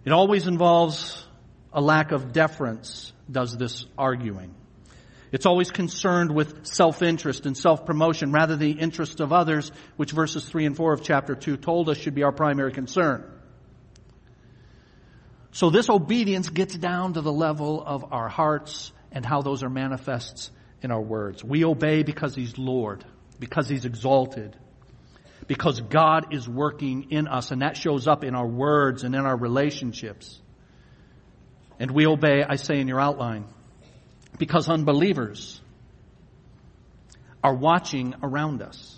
[0.05, 1.27] It always involves
[1.73, 4.55] a lack of deference, does this arguing.
[5.31, 10.67] It's always concerned with self-interest and self-promotion rather the interest of others, which verses 3
[10.67, 13.31] and 4 of chapter 2 told us should be our primary concern.
[15.53, 19.71] So this obedience gets down to the level of our hearts and how those are
[19.71, 20.51] manifests
[20.83, 21.43] in our words.
[21.43, 23.05] We obey because He's Lord,
[23.39, 24.57] because He's exalted,
[25.47, 29.23] because God is working in us and that shows up in our words and in
[29.23, 30.41] our relationships.
[31.79, 33.47] And we obey, I say in your outline,
[34.39, 35.61] because unbelievers
[37.43, 38.97] are watching around us.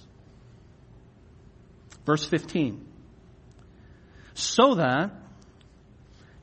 [2.07, 2.87] Verse 15.
[4.35, 5.11] So that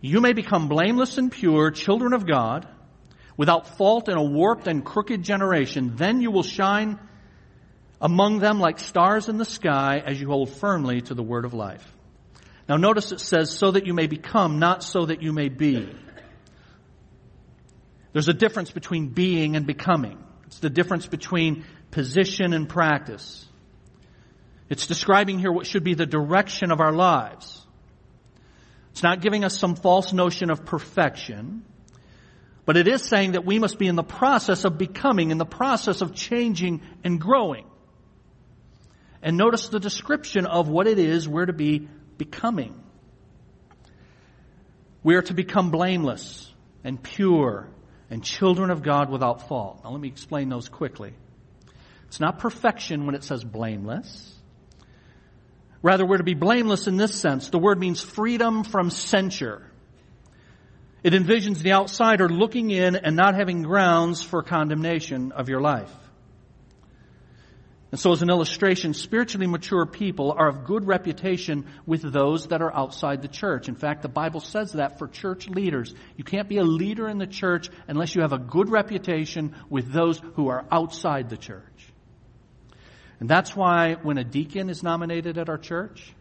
[0.08, 2.68] you may become blameless and pure, children of God,
[3.38, 6.99] without fault in a warped and crooked generation, then you will shine
[7.99, 11.53] among them like stars in the sky as you hold firmly to the word of
[11.53, 11.86] life.
[12.68, 15.89] Now notice it says, so that you may become, not so that you may be.
[18.14, 20.24] There's a difference between being and becoming.
[20.45, 23.45] It's the difference between position and practice.
[24.70, 27.64] It's describing here what should be the direction of our lives.
[28.96, 31.66] It's not giving us some false notion of perfection,
[32.64, 35.46] but it is saying that we must be in the process of becoming, in the
[35.46, 37.66] process of changing and growing.
[39.22, 42.82] And notice the description of what it is we're to be becoming.
[45.04, 46.50] We are to become blameless
[46.86, 47.68] and pure
[48.10, 49.82] and children of God without fault.
[49.84, 51.14] Now let me explain those quickly.
[52.08, 54.34] It's not perfection when it says blameless.
[55.86, 57.49] Rather, we're to be blameless in this sense.
[57.49, 59.61] The word means freedom from censure.
[61.03, 65.93] It envisions the outsider looking in and not having grounds for condemnation of your life.
[67.91, 72.63] And so as an illustration, spiritually mature people are of good reputation with those that
[72.63, 73.69] are outside the church.
[73.69, 75.93] In fact, the Bible says that for church leaders.
[76.17, 79.93] You can't be a leader in the church unless you have a good reputation with
[79.93, 81.93] those who are outside the church.
[83.20, 86.13] And that's why when a deacon is nominated at our church,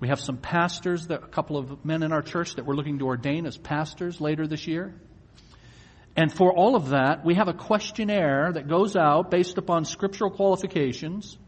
[0.00, 2.98] we have some pastors, that, a couple of men in our church that we're looking
[3.00, 4.94] to ordain as pastors later this year.
[6.16, 10.30] And for all of that, we have a questionnaire that goes out based upon scriptural
[10.30, 11.38] qualifications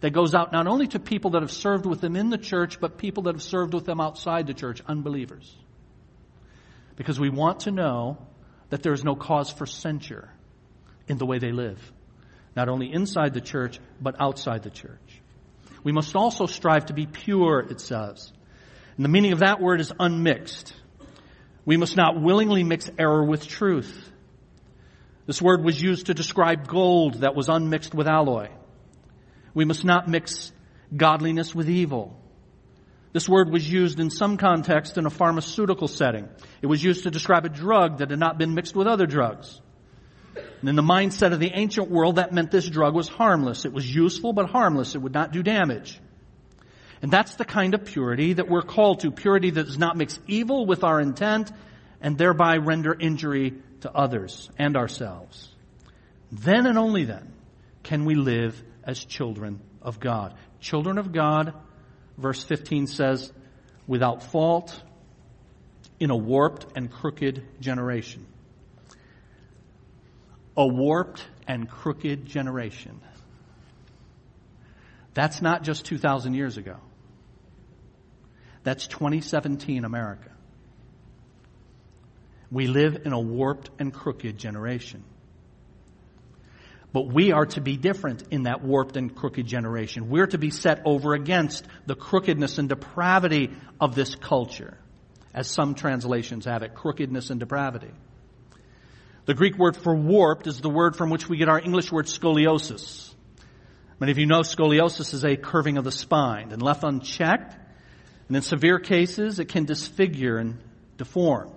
[0.00, 2.80] that goes out not only to people that have served with them in the church,
[2.80, 5.54] but people that have served with them outside the church, unbelievers.
[6.96, 8.18] Because we want to know
[8.70, 10.28] that there is no cause for censure
[11.06, 11.78] in the way they live,
[12.54, 15.20] not only inside the church, but outside the church.
[15.84, 18.32] We must also strive to be pure, it says.
[18.96, 20.74] And the meaning of that word is unmixed.
[21.64, 24.10] We must not willingly mix error with truth.
[25.26, 28.48] This word was used to describe gold that was unmixed with alloy.
[29.54, 30.52] We must not mix
[30.94, 32.18] godliness with evil.
[33.12, 36.28] This word was used in some context in a pharmaceutical setting.
[36.62, 39.60] It was used to describe a drug that had not been mixed with other drugs.
[40.62, 43.64] And in the mindset of the ancient world, that meant this drug was harmless.
[43.64, 44.94] It was useful but harmless.
[44.94, 45.98] It would not do damage.
[47.02, 49.10] And that's the kind of purity that we're called to.
[49.10, 51.50] Purity that does not mix evil with our intent
[52.00, 55.48] and thereby render injury to others and ourselves.
[56.30, 57.32] Then and only then
[57.82, 60.34] can we live as children of God.
[60.60, 61.54] Children of God,
[62.16, 63.32] verse 15 says,
[63.88, 64.80] without fault
[65.98, 68.26] in a warped and crooked generation.
[70.56, 73.00] A warped and crooked generation.
[75.14, 76.76] That's not just 2,000 years ago.
[78.62, 80.30] That's 2017 America.
[82.50, 85.04] We live in a warped and crooked generation.
[86.92, 90.10] But we are to be different in that warped and crooked generation.
[90.10, 93.50] We're to be set over against the crookedness and depravity
[93.80, 94.76] of this culture,
[95.32, 97.90] as some translations have it, crookedness and depravity.
[99.24, 102.06] The Greek word for warped is the word from which we get our English word
[102.06, 103.14] scoliosis.
[104.00, 107.54] Many of you know scoliosis is a curving of the spine, and left unchecked,
[108.26, 110.58] and in severe cases, it can disfigure and
[110.96, 111.52] deform.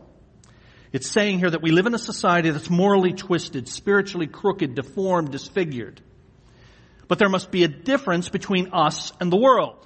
[0.93, 5.31] It's saying here that we live in a society that's morally twisted, spiritually crooked, deformed,
[5.31, 6.01] disfigured.
[7.07, 9.85] But there must be a difference between us and the world.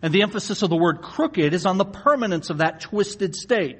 [0.00, 3.78] And the emphasis of the word crooked is on the permanence of that twisted state.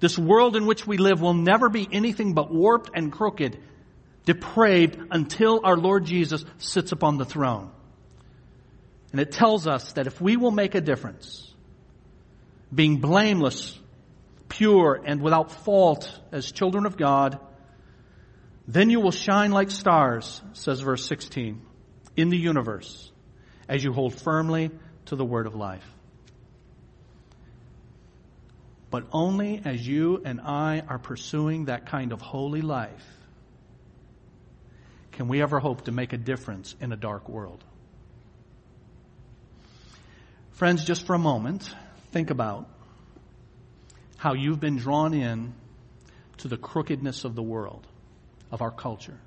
[0.00, 3.58] This world in which we live will never be anything but warped and crooked,
[4.24, 7.70] depraved until our Lord Jesus sits upon the throne.
[9.12, 11.52] And it tells us that if we will make a difference,
[12.74, 13.78] being blameless
[14.48, 17.38] pure and without fault as children of God,
[18.68, 21.62] then you will shine like stars, says verse 16,
[22.16, 23.10] in the universe
[23.68, 24.70] as you hold firmly
[25.06, 25.86] to the word of life.
[28.90, 33.06] But only as you and I are pursuing that kind of holy life
[35.12, 37.62] can we ever hope to make a difference in a dark world.
[40.52, 41.72] Friends, just for a moment,
[42.10, 42.68] think about
[44.16, 45.54] how you've been drawn in
[46.38, 47.86] to the crookedness of the world,
[48.50, 49.18] of our culture.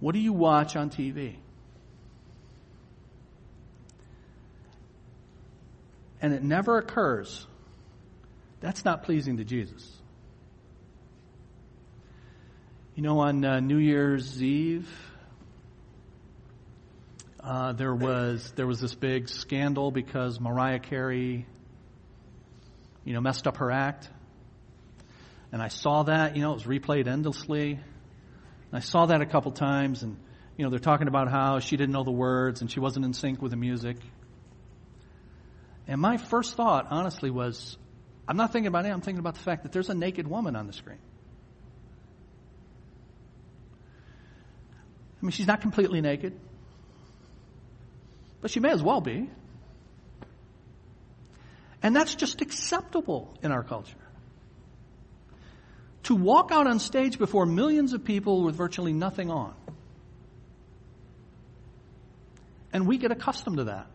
[0.00, 1.36] What do you watch on TV?
[6.22, 7.46] And it never occurs.
[8.60, 9.86] That's not pleasing to Jesus.
[12.94, 14.88] You know, on uh, New Year's Eve,
[17.42, 21.44] uh, there was there was this big scandal because Mariah Carey,
[23.04, 24.08] you know, messed up her act,
[25.50, 26.36] and I saw that.
[26.36, 27.72] You know, it was replayed endlessly.
[27.72, 27.80] And
[28.72, 30.16] I saw that a couple times, and
[30.56, 33.12] you know, they're talking about how she didn't know the words and she wasn't in
[33.12, 33.96] sync with the music.
[35.86, 37.76] And my first thought, honestly, was
[38.26, 40.56] I'm not thinking about it, I'm thinking about the fact that there's a naked woman
[40.56, 40.98] on the screen.
[45.20, 46.38] I mean, she's not completely naked,
[48.40, 49.30] but she may as well be.
[51.82, 53.96] And that's just acceptable in our culture.
[56.04, 59.54] To walk out on stage before millions of people with virtually nothing on.
[62.72, 63.86] And we get accustomed to that.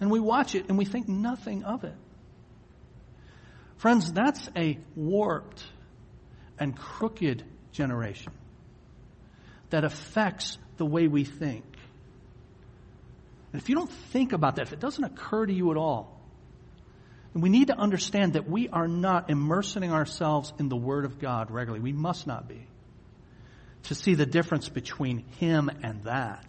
[0.00, 1.94] And we watch it and we think nothing of it.
[3.78, 5.64] Friends, that's a warped
[6.58, 8.32] and crooked generation
[9.70, 11.64] that affects the way we think.
[13.52, 16.20] And if you don't think about that, if it doesn't occur to you at all,
[17.32, 21.18] then we need to understand that we are not immersing ourselves in the Word of
[21.18, 21.82] God regularly.
[21.82, 22.66] We must not be.
[23.84, 26.44] To see the difference between Him and that.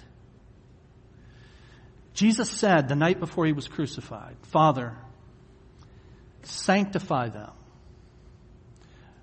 [2.17, 4.97] Jesus said the night before He was crucified, Father,
[6.41, 7.51] sanctify them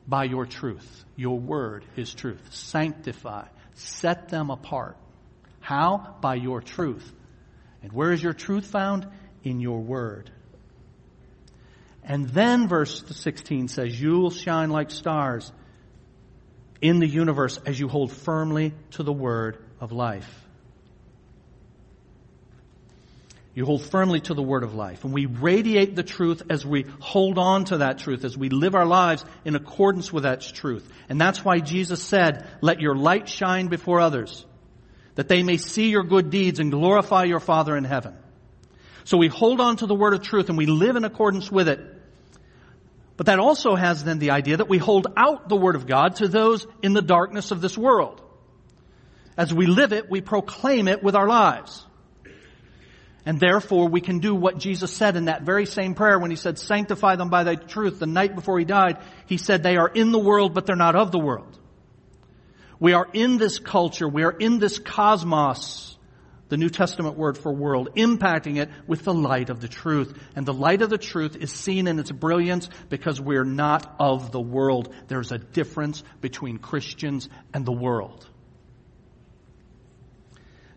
[0.07, 1.05] by your truth.
[1.17, 2.41] Your word is truth.
[2.51, 3.49] Sanctify.
[3.73, 4.97] Set them apart.
[5.59, 6.15] How?
[6.21, 7.13] By your truth.
[7.83, 9.09] And where is your truth found?
[9.43, 10.31] In your word.
[12.05, 15.51] And then verse 16 says, You will shine like stars
[16.81, 20.44] in the universe as you hold firmly to the word of life.
[23.55, 25.05] You hold firmly to the word of life.
[25.05, 28.75] And we radiate the truth as we hold on to that truth, as we live
[28.75, 30.89] our lives in accordance with that truth.
[31.09, 34.45] And that's why Jesus said, let your light shine before others,
[35.15, 38.17] that they may see your good deeds and glorify your Father in heaven.
[39.05, 41.69] So we hold on to the word of truth and we live in accordance with
[41.69, 41.79] it.
[43.17, 46.17] But that also has then the idea that we hold out the word of God
[46.17, 48.21] to those in the darkness of this world.
[49.37, 51.87] As we live it, we proclaim it with our lives.
[53.27, 56.37] And therefore we can do what Jesus said in that very same prayer when he
[56.37, 57.99] said, sanctify them by thy truth.
[57.99, 60.95] The night before he died, he said they are in the world, but they're not
[60.95, 61.59] of the world.
[62.79, 64.07] We are in this culture.
[64.07, 65.97] We are in this cosmos,
[66.51, 70.19] the New Testament word for world, impacting it with the light of the truth.
[70.37, 74.33] And the light of the truth is seen in its brilliance because we're not of
[74.33, 74.93] the world.
[75.09, 78.29] There's a difference between Christians and the world.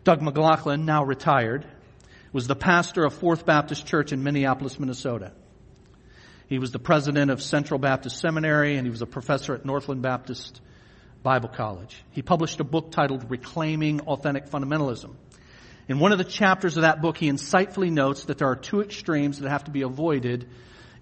[0.06, 1.66] Doug McLachlan, now retired,
[2.38, 5.31] was the pastor of Fourth Baptist Church in Minneapolis, Minnesota.
[6.45, 10.03] He was the president of Central Baptist Seminary and he was a professor at Northland
[10.03, 10.61] Baptist
[11.23, 11.99] Bible College.
[12.11, 15.15] He published a book titled Reclaiming Authentic Fundamentalism.
[15.88, 18.81] In one of the chapters of that book, he insightfully notes that there are two
[18.81, 20.47] extremes that have to be avoided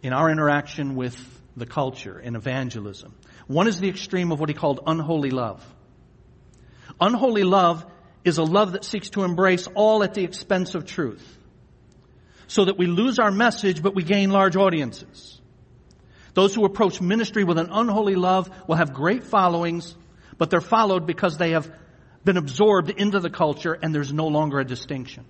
[0.02, 1.18] in our interaction with
[1.58, 3.14] the culture in evangelism.
[3.48, 5.62] One is the extreme of what he called unholy love.
[7.02, 7.86] Unholy love
[8.26, 11.26] is a love that seeks to embrace all at the expense of truth.
[12.48, 15.40] So that we lose our message, but we gain large audiences.
[16.34, 19.96] Those who approach ministry with an unholy love will have great followings,
[20.38, 21.72] but they're followed because they have
[22.26, 25.26] been absorbed into the culture and there's no longer a distinction.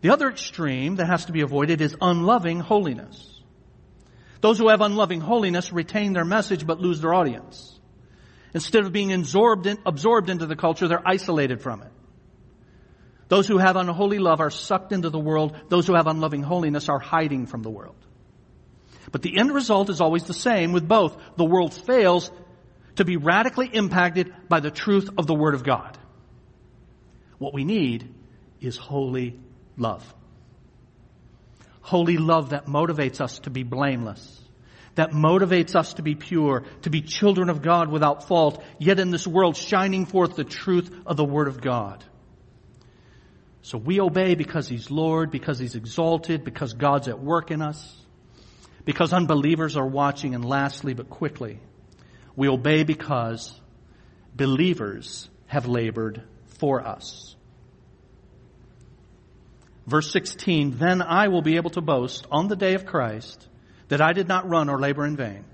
[0.00, 3.40] The other extreme that has to be avoided is unloving holiness.
[4.40, 7.75] Those who have unloving holiness retain their message but lose their audience.
[8.56, 11.92] Instead of being absorbed, in, absorbed into the culture, they're isolated from it.
[13.28, 15.54] Those who have unholy love are sucked into the world.
[15.68, 17.96] Those who have unloving holiness are hiding from the world.
[19.12, 21.18] But the end result is always the same with both.
[21.36, 22.30] The world fails
[22.94, 25.98] to be radically impacted by the truth of the Word of God.
[27.36, 28.10] What we need
[28.62, 29.38] is holy
[29.76, 30.14] love.
[31.82, 34.45] Holy love that motivates us to be blameless
[34.96, 39.10] that motivates us to be pure, to be children of God without fault, yet in
[39.10, 42.04] this world shining forth the truth of the Word of God.
[43.62, 47.94] So we obey because He's Lord, because He's exalted, because God's at work in us,
[48.84, 51.60] because unbelievers are watching, and lastly, but quickly,
[52.34, 53.58] we obey because
[54.34, 56.22] believers have labored
[56.58, 57.34] for us.
[59.86, 63.46] Verse 16, then I will be able to boast on the day of Christ
[63.88, 65.44] that I did not run or labor in vain.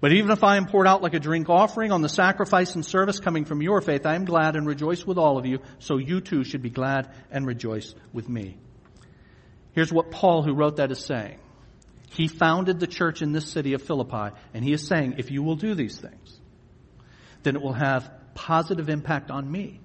[0.00, 2.84] But even if I am poured out like a drink offering on the sacrifice and
[2.84, 5.96] service coming from your faith, I am glad and rejoice with all of you, so
[5.96, 8.56] you too should be glad and rejoice with me.
[9.74, 11.38] Here's what Paul, who wrote that, is saying.
[12.10, 15.44] He founded the church in this city of Philippi, and he is saying, if you
[15.44, 16.40] will do these things,
[17.44, 19.78] then it will have positive impact on me.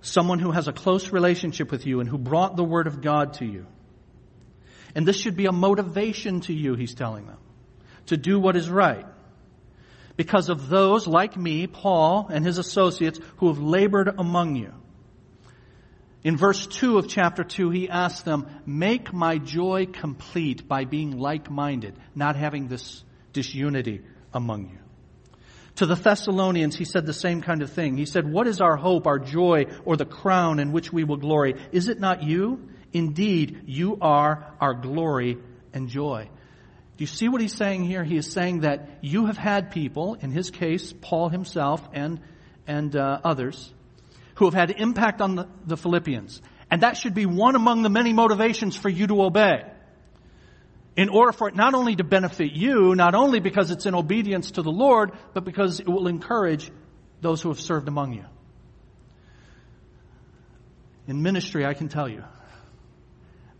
[0.00, 3.34] Someone who has a close relationship with you and who brought the word of God
[3.34, 3.66] to you
[4.98, 7.38] and this should be a motivation to you, he's telling them,
[8.06, 9.06] to do what is right.
[10.18, 14.74] because of those like me, Paul and his associates, who have labored among you.
[16.24, 21.16] In verse 2 of chapter 2, he asks them, make my joy complete by being
[21.16, 24.02] like-minded, not having this disunity
[24.34, 24.78] among you.
[25.76, 27.96] To the Thessalonians, he said the same kind of thing.
[27.96, 31.18] He said, what is our hope, our joy, or the crown in which we will
[31.18, 31.54] glory?
[31.70, 32.68] Is it not you?
[32.92, 35.38] Indeed, you are our glory
[35.72, 36.28] and joy.
[36.96, 38.02] Do you see what he's saying here?
[38.02, 42.20] He is saying that you have had people, in his case, Paul himself and,
[42.66, 43.72] and uh, others,
[44.34, 46.42] who have had impact on the, the Philippians.
[46.70, 49.64] And that should be one among the many motivations for you to obey.
[50.96, 54.52] In order for it not only to benefit you, not only because it's in obedience
[54.52, 56.68] to the Lord, but because it will encourage
[57.20, 58.24] those who have served among you.
[61.06, 62.24] In ministry, I can tell you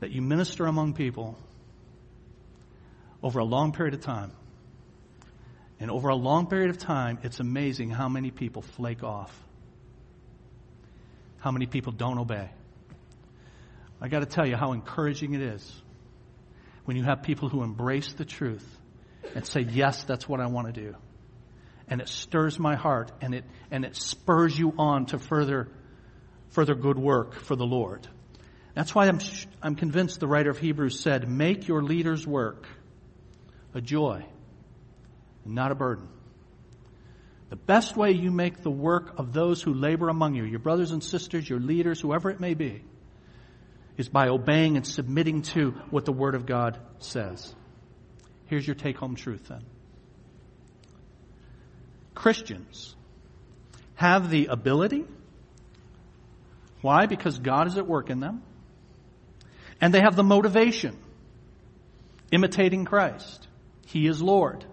[0.00, 1.36] that you minister among people
[3.22, 4.32] over a long period of time.
[5.80, 9.32] And over a long period of time, it's amazing how many people flake off.
[11.38, 12.50] How many people don't obey.
[14.00, 15.82] I got to tell you how encouraging it is
[16.84, 18.66] when you have people who embrace the truth
[19.34, 20.94] and say, yes, that's what I want to do.
[21.88, 25.68] And it stirs my heart and it, and it spurs you on to further,
[26.50, 28.06] further good work for the Lord.
[28.74, 29.18] That's why I'm,
[29.62, 32.66] I'm convinced the writer of Hebrews said, make your leaders work
[33.74, 34.24] a joy,
[35.44, 36.08] not a burden.
[37.50, 40.90] The best way you make the work of those who labor among you, your brothers
[40.90, 42.82] and sisters, your leaders, whoever it may be,
[43.96, 47.54] is by obeying and submitting to what the Word of God says.
[48.46, 49.64] Here's your take home truth then.
[52.14, 52.94] Christians
[53.94, 55.04] have the ability.
[56.82, 57.06] Why?
[57.06, 58.42] Because God is at work in them.
[59.80, 60.96] And they have the motivation.
[62.30, 63.46] Imitating Christ.
[63.86, 64.64] He is Lord.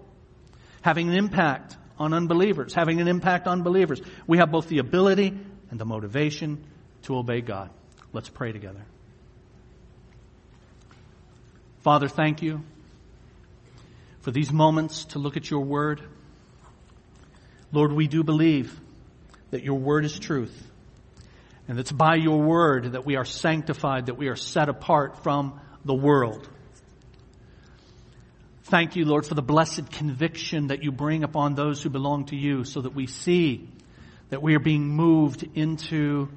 [0.81, 4.01] Having an impact on unbelievers, having an impact on believers.
[4.27, 5.37] We have both the ability
[5.69, 6.65] and the motivation
[7.03, 7.69] to obey God.
[8.11, 8.85] Let's pray together.
[11.79, 12.63] Father, thank you
[14.21, 16.01] for these moments to look at your word.
[17.71, 18.77] Lord, we do believe
[19.51, 20.71] that your word is truth.
[21.67, 25.59] And it's by your word that we are sanctified, that we are set apart from
[25.83, 26.47] the world.
[28.63, 32.35] Thank you, Lord, for the blessed conviction that you bring upon those who belong to
[32.35, 33.69] you so that we see
[34.29, 36.29] that we are being moved into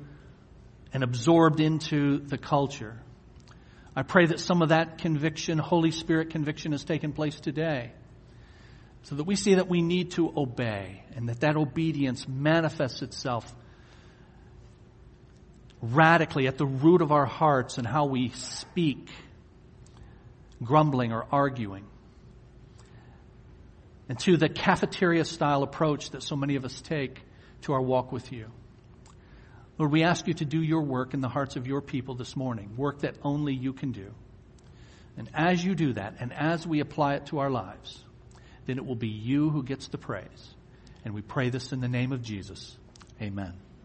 [0.92, 3.00] and absorbed into the culture.
[3.96, 7.92] I pray that some of that conviction, Holy Spirit conviction has taken place today
[9.02, 13.54] so that we see that we need to obey and that that obedience manifests itself
[15.80, 19.08] radically at the root of our hearts and how we speak,
[20.62, 21.84] grumbling or arguing
[24.08, 27.20] and to the cafeteria style approach that so many of us take
[27.62, 28.50] to our walk with you.
[29.76, 32.34] Lord, we ask you to do your work in the hearts of your people this
[32.34, 34.12] morning, work that only you can do.
[35.16, 38.02] And as you do that, and as we apply it to our lives,
[38.66, 40.54] then it will be you who gets the praise.
[41.04, 42.76] And we pray this in the name of Jesus.
[43.20, 43.67] Amen.